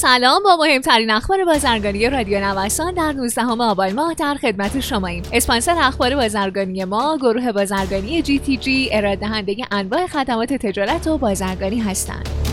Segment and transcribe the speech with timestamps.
[0.00, 5.22] سلام با مهمترین اخبار بازرگانی رادیو نوسان در 19 آبان ماه در خدمت شماییم.
[5.32, 11.18] اسپانسر اخبار بازرگانی ما گروه بازرگانی جی تی جی ارائه دهنده انواع خدمات تجارت و
[11.18, 12.47] بازرگانی هستند.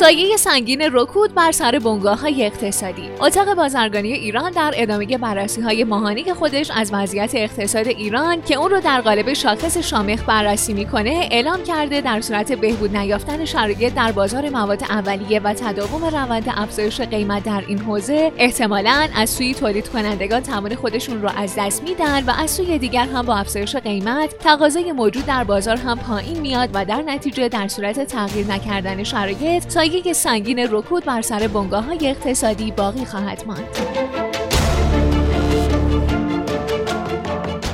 [0.00, 3.10] سایه سنگین رکود بر سر بنگاه های اقتصادی.
[3.20, 8.70] اتاق بازرگانی ایران در ادامه بررسی های ماهانی خودش از وضعیت اقتصاد ایران که اون
[8.70, 14.12] رو در قالب شاخص شامخ بررسی می‌کنه اعلام کرده در صورت بهبود نیافتن شرایط در
[14.12, 19.88] بازار مواد اولیه و تداوم روند افزایش قیمت در این حوزه احتمالا از سوی تولید
[19.88, 24.38] کنندگان توان خودشون رو از دست میدن و از سوی دیگر هم با افزایش قیمت
[24.38, 29.66] تقاضای موجود در بازار هم پایین میاد و در نتیجه در صورت تغییر نکردن شرایط
[29.90, 33.68] سایه سنگین رکود بر سر بنگاه های اقتصادی باقی خواهد ماند.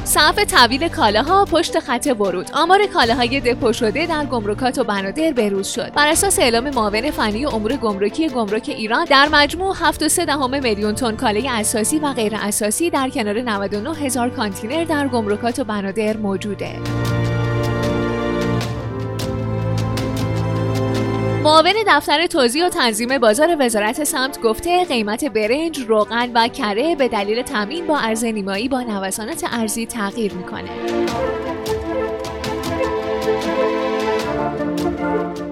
[0.05, 2.51] صف طویل کالاها پشت خط ورود.
[2.55, 5.93] آمار کالاهای دپو شده در گمرکات و بنادر بروز شد.
[5.93, 11.49] بر اساس اعلام معاون فنی امور گمرکی گمرک ایران در مجموع 7.3 میلیون تن کالای
[11.49, 16.77] اساسی و غیر اساسی در کنار 99 هزار کانتینر در گمرکات و بنادر موجوده.
[21.47, 27.09] معاون دفتر توزیع و تنظیم بازار وزارت سمت گفته قیمت برنج، روغن و کره به
[27.09, 30.71] دلیل تامین با ارز نیمایی با نوسانات ارزی تغییر می‌کنه.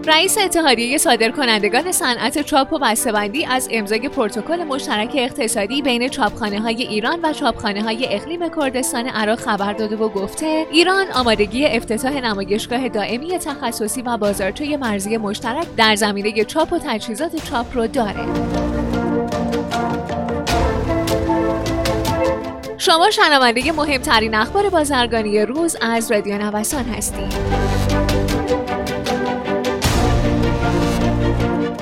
[0.07, 6.83] رئیس اتحادیه صادرکنندگان صنعت چاپ و بسته‌بندی از امضای پروتکل مشترک اقتصادی بین چاپخانه های
[6.83, 12.89] ایران و چاپخانه های اقلیم کردستان عراق خبر داده و گفته ایران آمادگی افتتاح نمایشگاه
[12.89, 18.27] دائمی تخصصی و بازارچه مرزی مشترک در زمینه چاپ و تجهیزات چاپ رو داره.
[22.79, 27.35] شما شنونده مهمترین اخبار بازرگانی روز از رادیو نوسان هستید.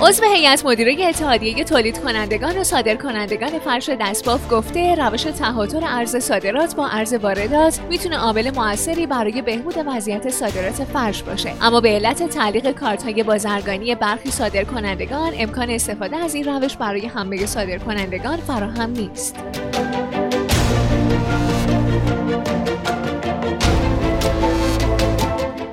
[0.03, 6.17] عضو هیئت مدیره اتحادیه تولید کنندگان و صادر کنندگان فرش دستباف گفته روش تهاتر ارز
[6.17, 11.52] صادرات با ارز واردات می‌تونه عامل موثری برای بهبود وضعیت صادرات فرش باشه.
[11.61, 16.77] اما به علت تعلیق کارت های بازرگانی برخی صادر کنندگان امکان استفاده از این روش
[16.77, 19.36] برای همه صادر کنندگان فراهم نیست.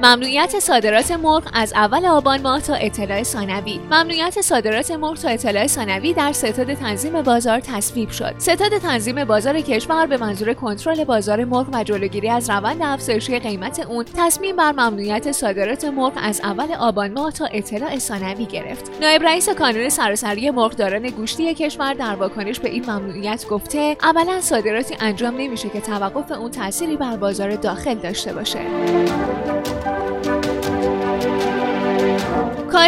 [0.03, 3.79] ممنوعیت صادرات مرغ از اول آبان ماه تا اطلاع ثانوی.
[3.91, 8.35] ممنوعیت صادرات مرغ تا اطلاع ثانوی در ستاد تنظیم بازار تصویب شد.
[8.37, 13.79] ستاد تنظیم بازار کشور به منظور کنترل بازار مرغ و جلوگیری از روند افزایشی قیمت
[13.79, 18.91] اون تصمیم بر ممنوعیت صادرات مرغ از اول آبان ماه تا اطلاع ثانوی گرفت.
[19.01, 24.95] نایب رئیس کانون سراسری مرغداران گوشتی کشور در واکنش به این ممنوعیت گفته اولا صادراتی
[24.99, 28.59] انجام نمیشه که توقف اون تأثیری بر بازار داخل داشته باشه.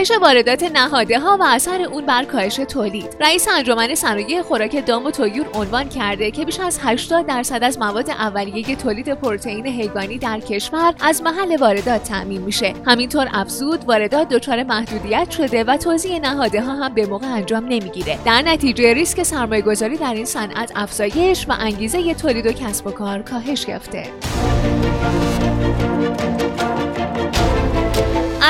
[0.02, 3.16] کاهش واردات نهاده ها و اثر اون بر کاهش تولید.
[3.20, 7.80] رئیس انجمن صنایع خوراک دام و تویور عنوان کرده که بیش از 80 درصد از
[7.80, 12.74] مواد اولیه تولید پروتئین حیوانی در کشور از محل واردات تامین میشه.
[12.86, 18.20] همینطور افزود واردات دچار محدودیت شده و توزیع نهاده ها هم به موقع انجام نمی‌گیره.
[18.26, 22.92] در نتیجه ریسک سرمایه گذاری در این صنعت افزایش و انگیزه تولید و کسب و
[22.92, 24.04] کار کاهش یافته.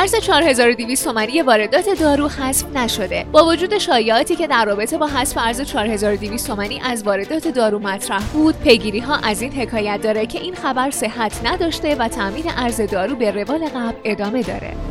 [0.02, 3.26] ارز 4200 تومانی واردات دارو حذف نشده.
[3.32, 8.24] با وجود شایعاتی که در رابطه با حذف ارز 4200 تومانی از واردات دارو مطرح
[8.34, 12.82] بود پیگیری ها از این حکایت داره که این خبر صحت نداشته و تامین ارز
[12.82, 14.91] دارو به روال قبل ادامه داره.